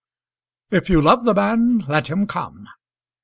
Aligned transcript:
"If 0.71 0.89
you 0.89 0.99
love 0.99 1.25
the 1.25 1.33
man, 1.35 1.77
let 1.87 2.07
him 2.09 2.25
come." 2.25 2.67